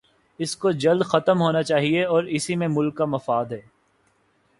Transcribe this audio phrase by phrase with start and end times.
[0.39, 3.61] اس کو جلد ختم ہونا چاہیے اور اسی میں ملک کا مفاد ہے۔